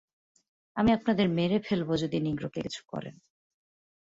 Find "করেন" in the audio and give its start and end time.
2.87-3.15